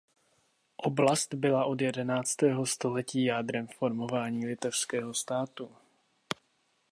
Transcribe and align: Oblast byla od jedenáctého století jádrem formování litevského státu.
Oblast 0.77 1.33
byla 1.33 1.65
od 1.65 1.81
jedenáctého 1.81 2.65
století 2.65 3.23
jádrem 3.25 3.67
formování 3.67 4.45
litevského 4.45 5.13
státu. 5.13 5.71